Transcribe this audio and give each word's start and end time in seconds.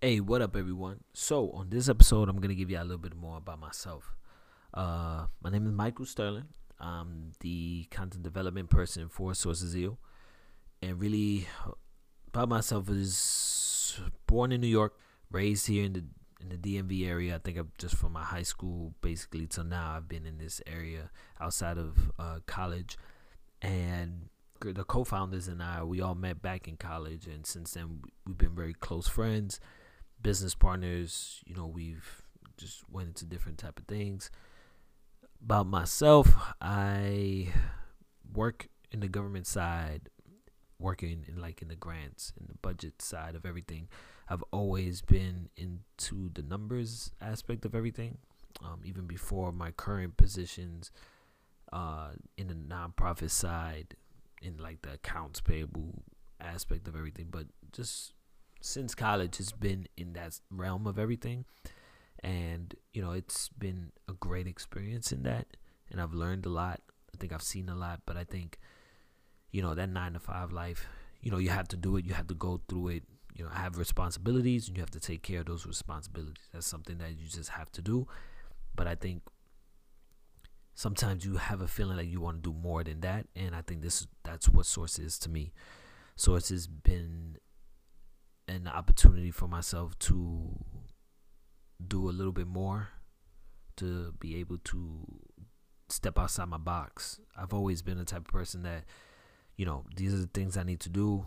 Hey, 0.00 0.20
what 0.20 0.42
up, 0.42 0.54
everyone? 0.54 1.00
So, 1.12 1.50
on 1.50 1.70
this 1.70 1.88
episode, 1.88 2.28
I'm 2.28 2.36
going 2.36 2.50
to 2.50 2.54
give 2.54 2.70
you 2.70 2.78
a 2.78 2.82
little 2.82 2.98
bit 2.98 3.16
more 3.16 3.38
about 3.38 3.58
myself. 3.58 4.14
Uh, 4.72 5.26
my 5.42 5.50
name 5.50 5.66
is 5.66 5.72
Michael 5.72 6.06
Sterling. 6.06 6.46
I'm 6.78 7.32
the 7.40 7.84
content 7.90 8.22
development 8.22 8.70
person 8.70 9.08
for 9.08 9.34
Source 9.34 9.60
of 9.60 9.70
Zeal. 9.70 9.98
And 10.80 11.00
really, 11.00 11.48
about 12.28 12.48
myself 12.48 12.88
is 12.88 14.00
born 14.28 14.52
in 14.52 14.60
New 14.60 14.68
York, 14.68 14.96
raised 15.32 15.66
here 15.66 15.84
in 15.86 15.92
the 15.94 16.04
in 16.40 16.50
the 16.50 16.56
DMV 16.56 17.04
area. 17.04 17.34
I 17.34 17.38
think 17.38 17.58
I've 17.58 17.76
just 17.76 17.96
from 17.96 18.12
my 18.12 18.22
high 18.22 18.44
school 18.44 18.94
basically 19.00 19.48
till 19.48 19.64
now, 19.64 19.96
I've 19.96 20.08
been 20.08 20.26
in 20.26 20.38
this 20.38 20.62
area 20.64 21.10
outside 21.40 21.76
of 21.76 22.12
uh, 22.20 22.38
college. 22.46 22.96
And 23.60 24.28
the 24.60 24.84
co-founders 24.84 25.48
and 25.48 25.60
I, 25.60 25.82
we 25.82 26.00
all 26.00 26.14
met 26.14 26.40
back 26.40 26.68
in 26.68 26.76
college, 26.76 27.26
and 27.26 27.44
since 27.44 27.72
then 27.72 28.02
we've 28.24 28.38
been 28.38 28.54
very 28.54 28.74
close 28.74 29.08
friends 29.08 29.58
business 30.22 30.54
partners. 30.54 31.42
You 31.46 31.54
know, 31.54 31.66
we've 31.66 32.22
just 32.56 32.88
went 32.90 33.08
into 33.08 33.24
different 33.24 33.58
type 33.58 33.78
of 33.78 33.86
things. 33.86 34.30
About 35.42 35.66
myself, 35.66 36.34
I 36.60 37.48
work 38.32 38.68
in 38.90 39.00
the 39.00 39.08
government 39.08 39.46
side, 39.46 40.08
working 40.78 41.24
in 41.28 41.40
like 41.40 41.62
in 41.62 41.68
the 41.68 41.76
grants 41.76 42.32
and 42.38 42.48
the 42.48 42.54
budget 42.60 43.00
side 43.00 43.34
of 43.34 43.46
everything. 43.46 43.88
I've 44.28 44.44
always 44.50 45.00
been 45.00 45.48
into 45.56 46.30
the 46.34 46.42
numbers 46.42 47.12
aspect 47.20 47.64
of 47.64 47.74
everything, 47.74 48.18
um, 48.62 48.80
even 48.84 49.06
before 49.06 49.52
my 49.52 49.70
current 49.70 50.16
positions 50.16 50.90
uh, 51.72 52.10
in 52.36 52.48
the 52.48 52.54
nonprofit 52.54 53.30
side, 53.30 53.94
in 54.42 54.58
like 54.58 54.82
the 54.82 54.94
accounts 54.94 55.40
payable 55.40 56.02
aspect 56.40 56.88
of 56.88 56.96
everything. 56.96 57.28
But 57.30 57.46
just 57.72 58.12
since 58.60 58.94
college 58.94 59.36
has 59.38 59.52
been 59.52 59.86
in 59.96 60.12
that 60.14 60.40
realm 60.50 60.86
of 60.86 60.98
everything. 60.98 61.44
And 62.20 62.74
you 62.92 63.00
know 63.00 63.12
it's 63.12 63.48
been 63.48 63.92
a 64.08 64.12
great 64.12 64.46
experience 64.46 65.12
in 65.12 65.22
that. 65.22 65.46
And 65.90 66.00
i've 66.00 66.12
learned 66.14 66.46
a 66.46 66.50
lot. 66.50 66.80
I 67.14 67.16
think 67.18 67.32
i've 67.32 67.42
seen 67.42 67.68
a 67.68 67.74
lot. 67.74 68.00
But 68.06 68.16
i 68.16 68.24
think 68.24 68.58
you 69.50 69.62
know 69.62 69.74
that 69.74 69.88
nine 69.88 70.12
to 70.12 70.18
five 70.20 70.52
life 70.52 70.86
you 71.20 71.30
know 71.30 71.38
you 71.38 71.50
have 71.50 71.68
to 71.68 71.76
do 71.76 71.96
it. 71.96 72.04
You 72.04 72.14
have 72.14 72.26
to 72.28 72.34
go 72.34 72.60
through 72.68 72.88
it. 72.88 73.02
You 73.34 73.44
know 73.44 73.50
have 73.50 73.78
responsibilities 73.78 74.68
and 74.68 74.76
you 74.76 74.82
have 74.82 74.90
to 74.90 75.00
take 75.00 75.22
care 75.22 75.40
of 75.40 75.46
those 75.46 75.66
responsibilities. 75.66 76.42
That's 76.52 76.66
something 76.66 76.98
that 76.98 77.18
you 77.18 77.28
just 77.28 77.50
have 77.50 77.70
to 77.72 77.82
do. 77.82 78.06
But 78.74 78.86
i 78.86 78.94
think 78.94 79.22
sometimes 80.74 81.24
you 81.24 81.36
have 81.36 81.60
a 81.60 81.66
feeling 81.66 81.96
like 81.96 82.08
you 82.08 82.20
want 82.20 82.42
to 82.42 82.50
do 82.52 82.56
more 82.56 82.84
than 82.84 83.00
that. 83.00 83.26
And 83.36 83.54
i 83.54 83.62
think 83.62 83.82
this 83.82 84.06
that's 84.24 84.48
what 84.48 84.66
source 84.66 84.98
is 84.98 85.18
to 85.20 85.28
me. 85.30 85.52
Source 86.16 86.48
has 86.48 86.66
been 86.66 87.36
an 88.48 88.66
opportunity 88.66 89.30
for 89.30 89.46
myself 89.46 89.98
to 90.00 90.58
do 91.86 92.08
a 92.08 92.12
little 92.12 92.32
bit 92.32 92.46
more 92.46 92.88
to 93.76 94.12
be 94.18 94.36
able 94.36 94.58
to 94.58 95.06
step 95.88 96.18
outside 96.18 96.48
my 96.48 96.58
box. 96.58 97.20
I've 97.36 97.52
always 97.52 97.82
been 97.82 97.98
the 97.98 98.04
type 98.04 98.20
of 98.20 98.26
person 98.26 98.62
that, 98.62 98.84
you 99.56 99.64
know, 99.64 99.84
these 99.96 100.12
are 100.12 100.18
the 100.18 100.30
things 100.34 100.56
I 100.56 100.64
need 100.64 100.80
to 100.80 100.88
do 100.88 101.26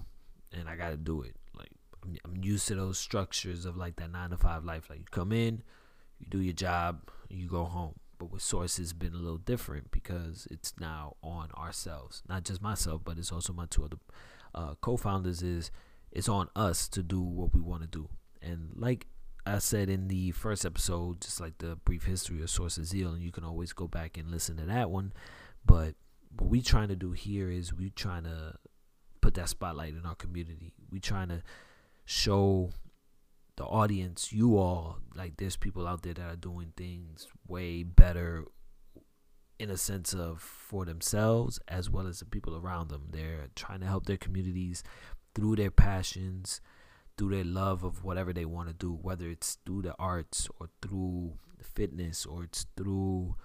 and 0.51 0.67
I 0.67 0.75
got 0.75 0.89
to 0.89 0.97
do 0.97 1.21
it. 1.21 1.35
Like, 1.57 1.71
I'm, 2.03 2.17
I'm, 2.25 2.43
used 2.43 2.67
to 2.67 2.75
those 2.75 2.97
structures 2.97 3.65
of 3.65 3.77
like 3.77 3.95
that 3.97 4.11
nine 4.11 4.31
to 4.31 4.37
five 4.37 4.65
life. 4.65 4.89
Like, 4.89 4.99
you 4.99 5.05
come 5.09 5.31
in, 5.31 5.63
you 6.19 6.27
do 6.29 6.39
your 6.39 6.53
job, 6.53 7.09
you 7.29 7.47
go 7.47 7.63
home. 7.63 7.95
But 8.17 8.31
with 8.31 8.41
Source, 8.41 8.77
it's 8.77 8.93
been 8.93 9.13
a 9.13 9.17
little 9.17 9.37
different 9.37 9.89
because 9.89 10.47
it's 10.51 10.73
now 10.79 11.15
on 11.23 11.49
ourselves. 11.57 12.21
Not 12.29 12.43
just 12.43 12.61
myself, 12.61 13.01
but 13.03 13.17
it's 13.17 13.31
also 13.31 13.53
my 13.53 13.65
two 13.65 13.85
other 13.85 13.97
uh, 14.53 14.75
co 14.79 14.95
founders. 14.95 15.41
Is 15.41 15.71
it's 16.11 16.29
on 16.29 16.49
us 16.55 16.87
to 16.89 17.03
do 17.03 17.21
what 17.21 17.53
we 17.53 17.61
want 17.61 17.81
to 17.83 17.87
do. 17.87 18.09
And 18.41 18.71
like 18.75 19.07
I 19.45 19.59
said 19.59 19.89
in 19.89 20.07
the 20.07 20.31
first 20.31 20.65
episode, 20.65 21.21
just 21.21 21.39
like 21.39 21.57
the 21.59 21.77
brief 21.77 22.03
history 22.03 22.41
of 22.41 22.49
Source 22.49 22.77
of 22.77 22.85
Zeal, 22.85 23.13
and 23.13 23.23
you 23.23 23.31
can 23.31 23.43
always 23.43 23.73
go 23.73 23.87
back 23.87 24.17
and 24.17 24.29
listen 24.29 24.57
to 24.57 24.65
that 24.65 24.89
one. 24.91 25.13
But 25.65 25.95
what 26.37 26.49
we're 26.49 26.61
trying 26.61 26.89
to 26.89 26.95
do 26.95 27.11
here 27.11 27.49
is 27.49 27.73
we're 27.73 27.89
trying 27.95 28.23
to 28.23 28.55
put 29.21 29.35
that 29.35 29.49
spotlight 29.49 29.93
in 29.93 30.05
our 30.05 30.15
community. 30.15 30.73
We're 30.91 30.99
trying 30.99 31.29
to 31.29 31.41
show 32.05 32.71
the 33.57 33.63
audience, 33.63 34.31
you 34.31 34.57
all, 34.57 34.99
like 35.15 35.37
there's 35.37 35.57
people 35.57 35.87
out 35.87 36.01
there 36.01 36.13
that 36.13 36.33
are 36.33 36.35
doing 36.35 36.73
things 36.75 37.27
way 37.47 37.83
better 37.83 38.45
in 39.59 39.69
a 39.69 39.77
sense 39.77 40.13
of 40.13 40.41
for 40.41 40.85
themselves 40.85 41.59
as 41.67 41.87
well 41.87 42.07
as 42.07 42.19
the 42.19 42.25
people 42.25 42.55
around 42.55 42.89
them. 42.89 43.07
They're 43.11 43.47
trying 43.55 43.81
to 43.81 43.85
help 43.85 44.07
their 44.07 44.17
communities 44.17 44.83
through 45.33 45.55
their 45.55 45.71
passions, 45.71 46.61
through 47.17 47.35
their 47.35 47.43
love 47.43 47.83
of 47.83 48.03
whatever 48.03 48.33
they 48.33 48.45
want 48.45 48.67
to 48.67 48.73
do, 48.73 48.91
whether 48.91 49.29
it's 49.29 49.57
through 49.65 49.83
the 49.83 49.95
arts 49.97 50.47
or 50.59 50.69
through 50.81 51.33
fitness 51.61 52.25
or 52.25 52.43
it's 52.45 52.65
through 52.75 53.35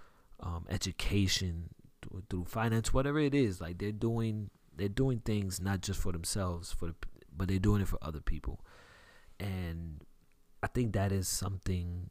um, 0.41 0.67
education, 0.69 1.71
through, 2.03 2.23
through 2.29 2.45
finance, 2.45 2.93
whatever 2.93 3.19
it 3.19 3.35
is. 3.35 3.61
Like 3.61 3.79
they're 3.79 3.93
doing, 3.93 4.51
they're 4.75 4.89
doing 4.89 5.21
things 5.21 5.61
not 5.61 5.81
just 5.81 6.01
for 6.01 6.13
themselves, 6.13 6.73
for 6.73 6.87
the, 6.87 6.95
but 7.37 7.49
they're 7.49 7.59
doing 7.59 7.83
it 7.83 7.89
for 7.89 7.99
other 8.01 8.21
people, 8.21 8.65
and 9.39 10.03
I 10.63 10.69
think 10.69 10.95
that 10.95 11.13
is 11.13 11.29
something 11.29 12.09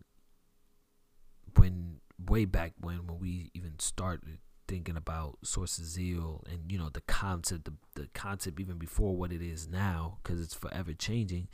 when 1.58 2.00
way 2.30 2.46
back 2.46 2.74
when 2.80 3.08
when 3.08 3.20
we 3.20 3.52
even 3.54 3.80
started 3.80 4.40
thinking 4.68 4.98
about 4.98 5.38
source 5.44 5.78
of 5.78 5.86
zeal 5.86 6.44
and 6.52 6.72
you 6.72 6.78
know 6.78 6.90
the 6.90 7.02
concept 7.02 7.66
the, 7.66 7.74
the 7.96 8.08
concept 8.14 8.60
even 8.60 8.78
before 8.78 9.16
what 9.16 9.32
it 9.32 9.42
is 9.42 9.68
now 9.68 10.18
because 10.22 10.42
it's 10.42 10.54
forever 10.54 10.94
changing 10.94 11.48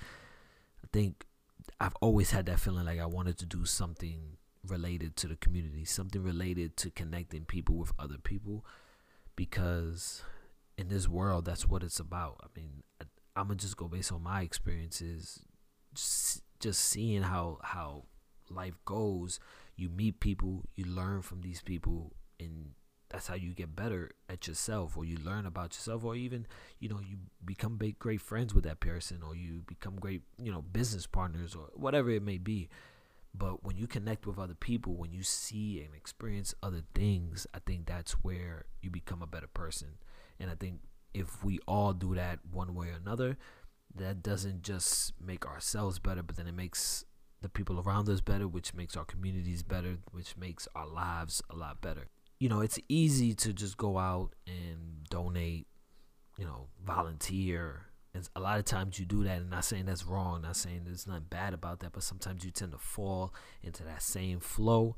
i 0.84 0.88
think 0.94 1.26
i've 1.80 1.96
always 2.02 2.32
had 2.32 2.46
that 2.46 2.60
feeling 2.60 2.86
like 2.86 3.00
i 3.00 3.06
wanted 3.06 3.38
to 3.38 3.46
do 3.46 3.66
something 3.66 4.38
related 4.68 5.16
to 5.16 5.28
the 5.28 5.36
community 5.36 5.84
something 5.84 6.24
related 6.24 6.78
to 6.78 6.90
connecting 6.90 7.44
people 7.46 7.76
with 7.76 7.92
other 8.00 8.18
people 8.18 8.66
because 9.36 10.24
in 10.78 10.90
this 10.90 11.08
world 11.08 11.46
that's 11.46 11.68
what 11.68 11.84
it's 11.84 12.00
about. 12.00 12.40
I 12.44 12.60
mean 12.60 12.84
I, 13.00 13.06
i'm 13.36 13.48
gonna 13.48 13.56
just 13.56 13.78
go 13.78 13.88
based 13.88 14.12
on 14.12 14.24
my 14.24 14.42
experiences 14.42 15.40
just, 15.94 16.44
just 16.60 16.82
seeing 16.82 17.24
how 17.24 17.60
how 17.64 18.04
life 18.50 18.78
goes. 18.86 19.40
You 19.76 19.90
meet 19.90 20.20
people 20.20 20.64
you 20.76 20.86
learn 20.86 21.22
from 21.22 21.42
these 21.42 21.62
people 21.62 22.14
and 22.40 22.72
that's 23.12 23.28
how 23.28 23.36
you 23.36 23.54
get 23.54 23.76
better 23.76 24.12
at 24.30 24.48
yourself 24.48 24.96
or 24.96 25.04
you 25.04 25.18
learn 25.18 25.46
about 25.46 25.74
yourself 25.74 26.06
or 26.06 26.16
even 26.16 26.48
you 26.80 26.88
know 26.88 27.00
you 27.00 27.18
become 27.44 27.78
great 28.00 28.22
friends 28.22 28.54
with 28.54 28.64
that 28.64 28.80
person 28.80 29.22
or 29.22 29.36
you 29.36 29.64
become 29.68 29.96
great 29.98 30.22
you 30.38 30.52
know 30.52 30.62
business 30.62 31.06
partners 31.06 31.54
or 31.56 31.68
whatever 31.74 32.10
it 32.10 32.24
may 32.24 32.38
be. 32.38 32.70
But 33.34 33.64
when 33.64 33.78
you 33.78 33.88
connect 33.88 34.26
with 34.26 34.40
other 34.40 34.56
people 34.56 34.96
when 34.96 35.12
you 35.12 35.24
see 35.24 35.82
and 35.82 35.94
experience 35.96 36.54
other 36.64 36.84
things 36.96 37.48
i 37.54 37.60
think 37.66 37.86
that's 37.86 38.14
where 38.24 38.66
you 38.82 38.90
become 38.90 39.22
a 39.22 39.28
better 39.28 39.48
person. 39.48 39.90
And 40.40 40.50
i 40.50 40.56
think 40.56 40.80
if 41.14 41.44
we 41.44 41.60
all 41.68 41.94
do 41.94 42.16
that 42.16 42.40
one 42.50 42.74
way 42.74 42.88
or 42.88 42.98
another 43.04 43.38
that 43.94 44.24
doesn't 44.24 44.62
just 44.62 45.14
make 45.20 45.46
ourselves 45.46 46.00
better 46.00 46.24
but 46.24 46.38
then 46.38 46.48
it 46.48 46.56
makes 46.56 47.04
the 47.42 47.50
people 47.50 47.82
around 47.82 48.08
us 48.08 48.22
better 48.22 48.48
which 48.48 48.74
makes 48.74 48.96
our 48.96 49.04
communities 49.04 49.64
better 49.64 49.98
which 50.12 50.38
makes 50.38 50.68
our 50.76 50.88
lives 50.88 51.42
a 51.50 51.56
lot 51.56 51.82
better 51.82 52.08
you 52.42 52.50
know, 52.50 52.62
it's 52.62 52.80
easy 52.90 53.36
to 53.36 53.54
just 53.54 53.78
go 53.78 54.00
out 54.00 54.34
and 54.48 55.08
donate, 55.12 55.68
you 56.40 56.44
know, 56.44 56.66
volunteer. 56.84 57.86
And 58.16 58.28
a 58.36 58.40
lot 58.40 58.58
of 58.58 58.66
times 58.66 58.98
you 58.98 59.06
do 59.06 59.24
that, 59.26 59.42
and 59.42 59.52
not 59.52 59.64
saying 59.64 59.86
that's 59.86 60.08
wrong, 60.08 60.42
not 60.42 60.56
saying 60.56 60.82
there's 60.84 61.06
nothing 61.06 61.28
bad 61.30 61.54
about 61.54 61.82
that, 61.82 61.92
but 61.92 62.02
sometimes 62.02 62.44
you 62.44 62.50
tend 62.50 62.72
to 62.72 62.80
fall 62.80 63.32
into 63.62 63.84
that 63.84 64.02
same 64.02 64.40
flow, 64.40 64.96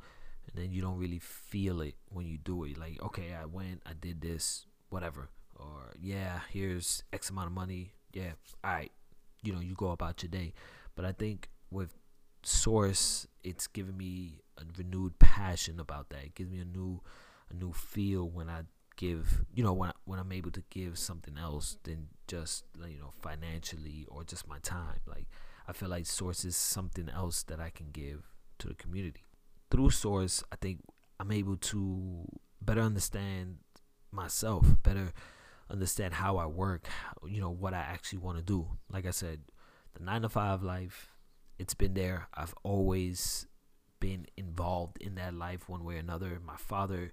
and 0.48 0.56
then 0.56 0.72
you 0.72 0.82
don't 0.82 0.98
really 0.98 1.20
feel 1.20 1.82
it 1.82 1.96
when 2.08 2.26
you 2.26 2.38
do 2.38 2.64
it. 2.64 2.78
Like, 2.78 3.04
okay, 3.04 3.34
I 3.34 3.44
went, 3.46 3.82
I 3.86 3.92
did 3.92 4.22
this, 4.22 4.66
whatever, 4.88 5.28
or 5.58 5.92
yeah, 6.00 6.40
here's 6.50 7.04
X 7.12 7.30
amount 7.30 7.48
of 7.48 7.54
money, 7.54 7.92
yeah, 8.14 8.32
all 8.64 8.72
right, 8.72 8.92
you 9.44 9.52
know, 9.52 9.60
you 9.60 9.76
go 9.76 9.90
about 9.90 10.24
your 10.24 10.30
day. 10.30 10.54
But 10.96 11.04
I 11.04 11.12
think 11.12 11.50
with 11.70 11.94
Source, 12.42 13.28
it's 13.44 13.68
given 13.68 13.98
me 13.98 14.40
a 14.58 14.64
renewed 14.78 15.20
passion 15.20 15.82
about 15.82 16.10
that. 16.12 16.24
It 16.24 16.36
gives 16.36 16.50
me 16.50 16.60
a 16.60 16.66
new 16.66 17.02
a 17.50 17.56
new 17.56 17.72
feel 17.74 18.30
when 18.30 18.50
I 18.50 18.62
give 18.96 19.44
you 19.54 19.64
know 19.64 19.74
when 19.74 19.90
I, 19.90 19.94
when 20.06 20.20
I'm 20.20 20.32
able 20.32 20.52
to 20.52 20.64
give 20.70 21.00
something 21.00 21.38
else 21.38 21.78
than 21.84 22.08
just 22.28 22.66
you 22.88 23.00
know 23.00 23.12
financially 23.22 24.06
or 24.10 24.24
just 24.24 24.48
my 24.48 24.60
time. 24.60 25.00
Like 25.08 25.28
I 25.68 25.74
feel 25.74 25.90
like 25.90 26.06
source 26.06 26.46
is 26.46 26.56
something 26.56 27.10
else 27.10 27.44
that 27.44 27.60
I 27.60 27.70
can 27.70 27.88
give 27.92 28.24
to 28.60 28.68
the 28.68 28.76
community. 28.76 29.24
Through 29.72 29.92
source 29.92 30.44
I 30.52 30.56
think 30.58 30.82
I'm 31.20 31.32
able 31.32 31.58
to 31.58 32.26
better 32.62 32.82
understand 32.82 33.58
myself 34.12 34.66
better 34.84 35.12
understand 35.70 36.14
how 36.14 36.38
I 36.38 36.46
work 36.46 36.88
you 37.28 37.42
know 37.42 37.50
what 37.50 37.74
I 37.74 37.80
actually 37.80 38.20
want 38.20 38.38
to 38.38 38.44
do. 38.44 38.68
Like 38.92 39.06
I 39.06 39.12
said 39.12 39.42
the 39.96 40.04
9 40.04 40.24
to 40.24 40.30
5 40.30 40.64
life 40.64 41.14
it's 41.60 41.74
been 41.74 41.94
there. 41.94 42.28
I've 42.34 42.54
always 42.64 43.48
been 44.00 44.26
involved 44.36 44.98
in 44.98 45.16
that 45.16 45.34
life 45.34 45.70
one 45.70 45.84
way 45.84 45.96
or 45.96 46.00
another. 46.00 46.40
My 46.46 46.58
father 46.58 47.12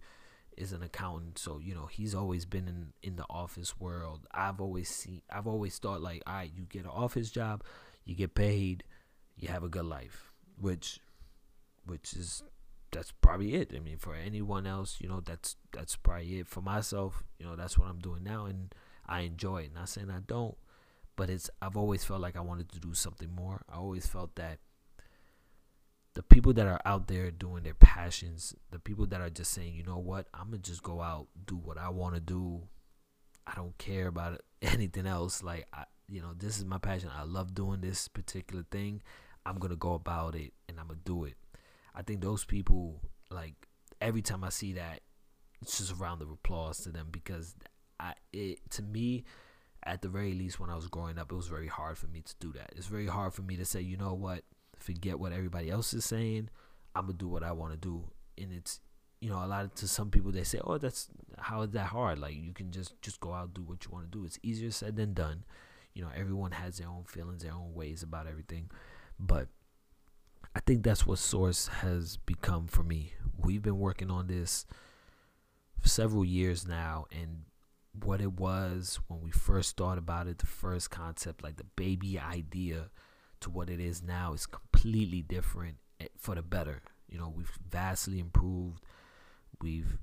is 0.57 0.73
an 0.73 0.83
accountant, 0.83 1.39
so 1.39 1.59
you 1.59 1.75
know 1.75 1.87
he's 1.87 2.15
always 2.15 2.45
been 2.45 2.69
in 2.69 2.93
in 3.03 3.17
the 3.17 3.25
office 3.31 3.79
world. 3.79 4.27
I've 4.33 4.61
always 4.61 4.89
seen, 4.89 5.23
I've 5.31 5.47
always 5.47 5.79
thought 5.79 6.01
like, 6.01 6.23
all 6.27 6.35
right, 6.35 6.51
you 6.55 6.65
get 6.65 6.85
an 6.85 6.91
office 6.91 7.31
job, 7.31 7.63
you 8.05 8.15
get 8.15 8.35
paid, 8.35 8.85
you 9.37 9.49
have 9.49 9.63
a 9.65 9.69
good 9.69 9.87
life, 9.87 10.33
which 10.61 11.01
which 11.85 12.15
is 12.15 12.43
that's 12.93 13.13
probably 13.21 13.55
it. 13.55 13.73
I 13.75 13.81
mean, 13.81 13.99
for 13.99 14.15
anyone 14.15 14.67
else, 14.67 14.99
you 15.01 15.09
know, 15.09 15.21
that's 15.21 15.57
that's 15.73 15.97
probably 15.97 16.41
it. 16.41 16.49
For 16.49 16.61
myself, 16.61 17.23
you 17.39 17.47
know, 17.47 17.57
that's 17.57 17.79
what 17.79 17.89
I'm 17.89 17.99
doing 17.99 18.25
now, 18.25 18.47
and 18.47 18.75
I 19.07 19.21
enjoy 19.21 19.63
it. 19.63 19.75
Not 19.75 19.89
saying 19.89 20.11
I 20.11 20.21
don't, 20.27 20.57
but 21.17 21.31
it's 21.31 21.51
I've 21.63 21.77
always 21.77 22.05
felt 22.05 22.21
like 22.21 22.37
I 22.37 22.41
wanted 22.41 22.71
to 22.73 22.81
do 22.81 22.95
something 22.95 23.31
more. 23.31 23.63
I 23.73 23.77
always 23.77 24.07
felt 24.07 24.35
that 24.37 24.59
the 26.21 26.25
people 26.25 26.53
that 26.53 26.67
are 26.67 26.83
out 26.85 27.09
there 27.09 27.31
doing 27.31 27.63
their 27.63 27.73
passions, 27.73 28.55
the 28.71 28.79
people 28.79 29.07
that 29.07 29.23
are 29.23 29.31
just 29.31 29.53
saying, 29.53 29.75
you 29.75 29.83
know 29.83 29.97
what, 29.97 30.27
I'm 30.35 30.51
gonna 30.51 30.59
just 30.59 30.83
go 30.83 31.01
out, 31.01 31.29
do 31.47 31.57
what 31.57 31.79
I 31.79 31.89
want 31.89 32.15
to 32.15 32.21
do. 32.21 32.61
I 33.47 33.55
don't 33.55 33.77
care 33.79 34.09
about 34.09 34.43
anything 34.63 35.07
else. 35.07 35.43
Like 35.43 35.67
I, 35.73 35.85
you 36.11 36.21
know, 36.21 36.35
this 36.37 36.59
is 36.59 36.67
my 36.67 36.77
passion. 36.77 37.09
I 37.17 37.23
love 37.23 37.55
doing 37.55 37.81
this 37.81 38.07
particular 38.07 38.67
thing. 38.71 39.01
I'm 39.47 39.57
gonna 39.57 39.77
go 39.77 39.95
about 39.95 40.35
it 40.35 40.53
and 40.69 40.79
I'm 40.79 40.89
gonna 40.89 40.99
do 41.07 41.25
it. 41.25 41.37
I 41.95 42.03
think 42.03 42.21
those 42.21 42.45
people, 42.45 43.01
like 43.31 43.55
every 44.03 44.21
time 44.21 44.45
I 44.45 44.51
see 44.51 44.75
that, 44.75 45.01
it's 45.63 45.79
just 45.79 45.93
a 45.93 45.95
round 45.95 46.21
of 46.21 46.31
applause 46.31 46.81
to 46.81 46.91
them 46.91 47.09
because 47.11 47.55
I, 47.99 48.13
it 48.31 48.59
to 48.73 48.83
me, 48.83 49.25
at 49.85 50.03
the 50.03 50.09
very 50.09 50.35
least, 50.35 50.61
when 50.61 50.69
I 50.69 50.77
was 50.77 50.89
growing 50.89 51.19
up, 51.19 51.33
it 51.33 51.35
was 51.35 51.49
very 51.49 51.69
hard 51.69 51.97
for 51.97 52.09
me 52.09 52.21
to 52.21 52.35
do 52.41 52.53
that. 52.59 52.75
It's 52.77 52.89
very 52.89 53.07
hard 53.07 53.33
for 53.33 53.41
me 53.41 53.57
to 53.57 53.65
say, 53.65 53.81
you 53.81 53.97
know 53.97 54.13
what, 54.13 54.43
forget 54.81 55.19
what 55.19 55.33
everybody 55.33 55.71
else 55.71 55.93
is 55.95 56.05
saying. 56.05 56.49
I'm 56.95 57.07
gonna 57.07 57.15
do 57.19 57.29
what 57.29 57.43
I 57.43 57.53
want 57.53 57.73
to 57.73 57.79
do, 57.79 58.05
and 58.39 58.53
it's 58.53 58.81
you 59.21 59.31
know 59.31 59.45
a 59.45 59.47
lot 59.47 59.65
of, 59.65 59.75
to 59.77 59.89
some 59.89 60.11
people 60.11 60.33
they 60.33 60.45
say, 60.45 60.61
oh, 60.65 60.79
that's 60.79 61.09
how 61.39 61.63
is 61.63 61.71
that 61.71 61.87
hard? 61.87 62.19
Like 62.19 62.35
you 62.35 62.53
can 62.53 62.71
just 62.71 63.01
just 63.03 63.21
go 63.21 63.33
out 63.33 63.55
do 63.55 63.63
what 63.63 63.85
you 63.85 63.91
want 63.91 64.11
to 64.11 64.19
do. 64.19 64.25
It's 64.25 64.39
easier 64.43 64.71
said 64.71 64.97
than 64.97 65.15
done. 65.15 65.45
You 65.95 66.03
know, 66.03 66.11
everyone 66.17 66.53
has 66.53 66.79
their 66.79 66.89
own 66.89 67.05
feelings, 67.05 67.43
their 67.43 67.53
own 67.53 67.75
ways 67.75 68.03
about 68.03 68.27
everything, 68.27 68.71
but 69.19 69.49
I 70.55 70.61
think 70.61 70.83
that's 70.83 71.07
what 71.07 71.19
Source 71.19 71.69
has 71.69 72.17
become 72.17 72.67
for 72.67 72.83
me. 72.83 73.13
We've 73.37 73.63
been 73.63 73.79
working 73.79 74.11
on 74.11 74.27
this 74.27 74.67
for 75.81 75.89
several 75.89 76.25
years 76.25 76.67
now, 76.67 77.07
and 77.13 77.45
what 77.93 78.21
it 78.21 78.33
was 78.33 79.01
when 79.09 79.21
we 79.21 79.31
first 79.31 79.77
thought 79.77 79.99
about 79.99 80.27
it, 80.27 80.39
the 80.39 80.47
first 80.47 80.91
concept, 80.91 81.43
like 81.43 81.57
the 81.57 81.65
baby 81.77 82.19
idea, 82.19 82.91
to 83.41 83.51
what 83.51 83.71
it 83.71 83.81
is 83.81 84.03
now 84.03 84.33
is 84.33 84.47
completely 84.47 85.23
different 85.23 85.77
eh, 86.01 86.07
for 86.17 86.35
the 86.35 86.43
better. 86.43 86.83
You 87.09 87.19
know, 87.19 87.33
we've 87.35 87.59
vastly 87.69 88.19
improved. 88.21 88.83
We've 89.61 89.99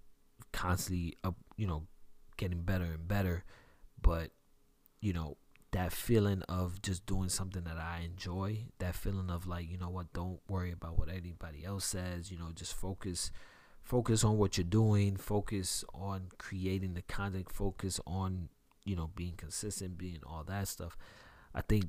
constantly 0.52 1.18
up, 1.24 1.36
you 1.56 1.68
know, 1.68 1.84
getting 2.38 2.62
better 2.62 2.86
and 2.86 3.08
better. 3.08 3.44
But, 4.02 4.32
you 5.02 5.14
know, 5.14 5.38
that 5.72 5.92
feeling 5.92 6.42
of 6.44 6.82
just 6.82 7.06
doing 7.06 7.30
something 7.30 7.64
that 7.64 7.78
I 7.78 8.02
enjoy, 8.06 8.66
that 8.80 8.96
feeling 8.96 9.30
of 9.30 9.48
like, 9.48 9.70
you 9.70 9.78
know 9.78 9.90
what, 9.90 10.14
don't 10.14 10.40
worry 10.48 10.72
about 10.72 10.98
what 10.98 11.10
anybody 11.10 11.66
else 11.66 11.86
says, 11.86 12.32
you 12.32 12.38
know, 12.38 12.50
just 12.56 12.74
focus 12.74 13.32
focus 13.84 14.24
on 14.24 14.38
what 14.38 14.58
you're 14.58 14.66
doing, 14.66 15.16
focus 15.16 15.86
on 15.94 16.28
creating 16.38 16.94
the 16.94 17.02
content, 17.04 17.50
focus 17.50 18.02
on, 18.06 18.50
you 18.84 18.96
know, 18.96 19.10
being 19.16 19.34
consistent, 19.38 19.98
being 19.98 20.20
all 20.26 20.44
that 20.44 20.68
stuff. 20.68 20.98
I 21.56 21.62
think 21.62 21.86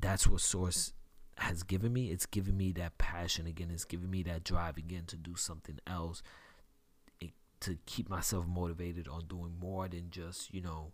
that's 0.00 0.26
what 0.26 0.40
Source 0.40 0.92
has 1.38 1.62
given 1.62 1.92
me. 1.92 2.10
It's 2.10 2.26
given 2.26 2.56
me 2.56 2.72
that 2.72 2.98
passion 2.98 3.46
again. 3.46 3.70
It's 3.72 3.84
given 3.84 4.10
me 4.10 4.22
that 4.24 4.44
drive 4.44 4.76
again 4.76 5.04
to 5.08 5.16
do 5.16 5.34
something 5.36 5.78
else, 5.86 6.22
it, 7.20 7.30
to 7.60 7.78
keep 7.86 8.08
myself 8.08 8.46
motivated 8.46 9.08
on 9.08 9.26
doing 9.26 9.54
more 9.60 9.88
than 9.88 10.10
just, 10.10 10.52
you 10.52 10.60
know, 10.60 10.92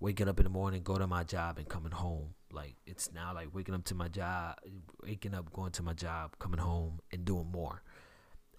waking 0.00 0.28
up 0.28 0.38
in 0.38 0.44
the 0.44 0.50
morning, 0.50 0.82
go 0.82 0.96
to 0.96 1.06
my 1.06 1.24
job, 1.24 1.58
and 1.58 1.68
coming 1.68 1.92
home. 1.92 2.34
Like 2.52 2.76
it's 2.86 3.12
now 3.12 3.34
like 3.34 3.54
waking 3.54 3.74
up 3.74 3.84
to 3.84 3.94
my 3.94 4.08
job, 4.08 4.56
waking 5.02 5.34
up, 5.34 5.52
going 5.52 5.72
to 5.72 5.82
my 5.82 5.92
job, 5.92 6.38
coming 6.38 6.60
home, 6.60 7.00
and 7.12 7.24
doing 7.24 7.50
more. 7.50 7.82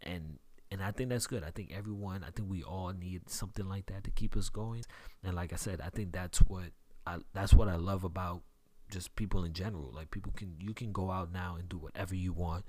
And 0.02 0.38
and 0.70 0.84
I 0.84 0.92
think 0.92 1.10
that's 1.10 1.28
good. 1.28 1.44
I 1.44 1.52
think 1.52 1.72
everyone, 1.76 2.24
I 2.28 2.32
think 2.32 2.50
we 2.50 2.62
all 2.62 2.92
need 2.92 3.30
something 3.30 3.68
like 3.68 3.86
that 3.88 4.04
to 4.04 4.12
keep 4.12 4.36
us 4.36 4.50
going. 4.50 4.84
And 5.24 5.36
like 5.36 5.54
I 5.54 5.56
said, 5.56 5.82
I 5.82 5.90
think 5.90 6.12
that's 6.12 6.40
what 6.40 6.72
I 7.06 7.18
that's 7.34 7.54
what 7.54 7.70
I 7.70 7.76
love 7.76 8.04
about 8.04 8.42
just 8.90 9.16
people 9.16 9.44
in 9.44 9.54
general. 9.54 9.92
Like 9.94 10.12
people 10.12 10.34
can 10.36 10.56
you 10.60 10.74
can 10.74 10.92
go 10.92 11.12
out 11.12 11.32
now 11.32 11.56
and 11.58 11.68
do 11.70 11.78
whatever 11.78 12.16
you 12.16 12.34
want. 12.34 12.66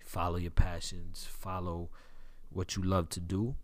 Follow 0.00 0.36
your 0.36 0.50
passions, 0.50 1.26
follow 1.30 1.90
what 2.50 2.76
you 2.76 2.82
love 2.82 3.08
to 3.10 3.20
do. 3.20 3.54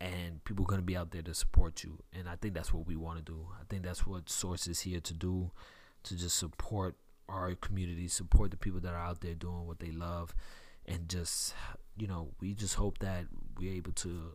And 0.00 0.42
people 0.44 0.64
are 0.64 0.68
going 0.68 0.80
to 0.80 0.86
be 0.86 0.96
out 0.96 1.10
there 1.10 1.22
to 1.22 1.34
support 1.34 1.84
you. 1.84 1.98
And 2.14 2.26
i 2.28 2.34
think 2.36 2.54
that's 2.54 2.72
what 2.72 2.86
we 2.86 2.96
want 2.96 3.18
to 3.18 3.24
do. 3.24 3.48
I 3.60 3.64
think 3.68 3.82
that's 3.82 4.06
what 4.06 4.30
source 4.30 4.66
is 4.66 4.80
here 4.80 5.00
to 5.00 5.14
do 5.14 5.50
to 6.04 6.16
just 6.16 6.38
support 6.38 6.96
our 7.28 7.54
community 7.54 8.08
support 8.08 8.50
the 8.50 8.56
people 8.56 8.80
that 8.80 8.92
are 8.92 9.04
out 9.04 9.20
there 9.20 9.34
doing 9.34 9.66
what 9.66 9.78
they 9.80 9.90
love. 9.90 10.34
And 10.86 11.08
just 11.08 11.54
you 11.96 12.06
know 12.06 12.30
we 12.40 12.54
just 12.54 12.74
hope 12.74 12.98
that 12.98 13.26
we're 13.58 13.74
able 13.74 13.92
to 13.92 14.32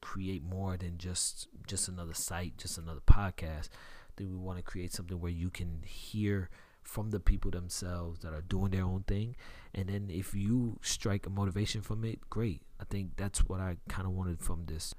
create 0.00 0.44
more 0.44 0.76
than 0.76 0.98
just 0.98 1.48
just 1.66 1.88
another 1.88 2.12
site 2.12 2.58
just 2.58 2.76
another 2.76 3.00
podcast 3.06 3.70
think 4.16 4.30
we 4.30 4.36
want 4.36 4.58
to 4.58 4.62
create 4.62 4.92
something 4.92 5.20
where 5.20 5.30
you 5.30 5.50
can 5.50 5.82
hear 5.84 6.50
from 6.82 7.10
the 7.10 7.20
people 7.20 7.50
themselves 7.50 8.20
that 8.20 8.34
are 8.34 8.42
doing 8.42 8.70
their 8.70 8.84
own 8.84 9.04
thing? 9.06 9.36
And 9.74 9.88
then 9.88 10.08
if 10.10 10.34
you 10.34 10.78
strike 10.82 11.26
a 11.26 11.30
motivation 11.30 11.82
from 11.82 12.04
it 12.04 12.20
great. 12.30 12.62
I 12.80 12.84
think 12.84 13.16
that's 13.16 13.40
what 13.48 13.60
i 13.60 13.76
kind 13.88 14.06
of 14.06 14.12
wanted 14.12 14.40
from 14.40 14.66
this. 14.66 14.94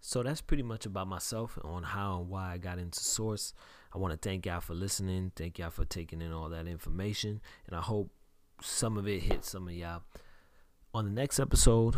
So 0.00 0.22
that's 0.22 0.40
pretty 0.40 0.64
much 0.64 0.84
about 0.84 1.06
myself 1.06 1.58
on 1.62 1.84
how 1.84 2.20
and 2.20 2.28
why 2.28 2.52
i 2.52 2.58
got 2.58 2.78
into 2.78 3.00
source. 3.00 3.54
I 3.94 3.98
want 3.98 4.12
to 4.12 4.28
thank 4.28 4.46
y'all 4.46 4.60
for 4.60 4.74
listening 4.74 5.32
thank 5.36 5.58
y'all 5.58 5.70
for 5.70 5.84
taking 5.84 6.22
in 6.22 6.32
all 6.32 6.48
that 6.48 6.66
information 6.66 7.40
and 7.66 7.76
i 7.76 7.80
hope 7.80 8.10
some 8.62 8.96
of 8.96 9.08
it 9.08 9.22
hit 9.22 9.44
some 9.44 9.68
of 9.68 9.74
y'all. 9.74 10.02
On 10.94 11.04
the 11.04 11.10
next 11.10 11.40
episode 11.40 11.96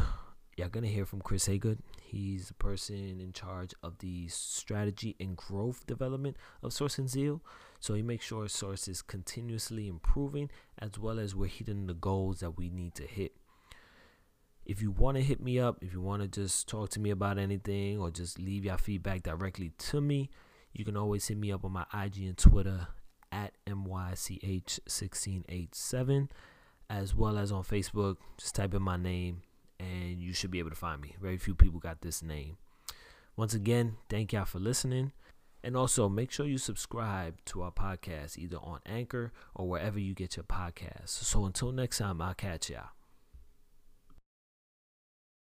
y'all 0.57 0.69
gonna 0.69 0.87
hear 0.87 1.05
from 1.05 1.21
chris 1.21 1.49
haygood 1.49 1.79
he's 2.03 2.49
the 2.49 2.55
person 2.55 3.21
in 3.21 3.33
charge 3.33 3.75
of 3.83 3.99
the 3.99 4.29
strategy 4.29 5.17
and 5.19 5.37
growth 5.37 5.85
development 5.87 6.37
of 6.63 6.73
source 6.73 6.99
of 6.99 7.09
zeal 7.09 7.43
so 7.85 7.93
he 7.93 8.01
makes 8.01 8.25
sure 8.25 8.49
Source 8.49 8.89
is 8.89 9.03
continuously 9.03 9.89
improving 9.89 10.51
as 10.79 10.99
well 10.99 11.19
as 11.19 11.35
we're 11.35 11.49
hitting 11.49 11.87
the 11.87 11.93
goals 11.93 12.41
that 12.41 12.57
we 12.57 12.71
need 12.71 12.95
to 12.95 13.03
hit. 13.03 13.37
If 14.65 14.81
you 14.81 14.91
want 14.91 15.19
to 15.19 15.23
hit 15.23 15.43
me 15.43 15.61
up, 15.61 15.77
if 15.83 15.93
you 15.93 16.01
want 16.01 16.23
to 16.23 16.29
just 16.29 16.67
talk 16.67 16.89
to 16.93 16.99
me 16.99 17.11
about 17.11 17.37
anything 17.37 17.99
or 17.99 18.11
just 18.11 18.39
leave 18.39 18.65
your 18.65 18.79
feedback 18.79 19.23
directly 19.23 19.73
to 19.77 20.01
me, 20.01 20.31
you 20.73 20.87
can 20.87 20.97
always 20.97 21.29
hit 21.29 21.37
me 21.37 21.53
up 21.53 21.63
on 21.63 21.73
my 21.73 21.85
IG 21.93 22.23
and 22.23 22.39
Twitter 22.39 22.89
at 23.31 23.53
MYCH1687 23.67 26.31
as 26.89 27.15
well 27.15 27.37
as 27.37 27.53
on 27.53 27.65
Facebook. 27.65 28.17
Just 28.39 28.55
type 28.55 28.73
in 28.73 28.81
my 28.81 28.97
name 28.97 29.43
and 30.15 30.23
you 30.23 30.33
should 30.33 30.51
be 30.53 30.61
able 30.61 30.71
to 30.71 30.77
find 30.77 31.03
me. 31.03 31.17
Very 31.21 31.37
few 31.37 31.55
people 31.55 31.81
got 31.81 32.01
this 32.01 32.23
name. 32.23 32.57
Once 33.37 33.53
again, 33.53 33.97
thank 34.09 34.33
y'all 34.33 34.45
for 34.45 34.61
listening. 34.61 35.13
And 35.63 35.77
also 35.77 36.09
make 36.09 36.31
sure 36.31 36.47
you 36.47 36.59
subscribe 36.59 37.45
to 37.47 37.63
our 37.63 37.73
podcast 37.73 38.39
either 38.39 38.59
on 38.59 38.79
Anchor 38.87 39.33
or 39.55 39.69
wherever 39.69 39.99
you 39.99 40.15
get 40.15 40.37
your 40.37 40.45
podcasts. 40.45 41.09
So 41.09 41.45
until 41.45 41.73
next 41.73 41.99
time, 41.99 42.23
I'll 42.23 42.35
catch 42.35 42.71
y'all. 42.71 42.94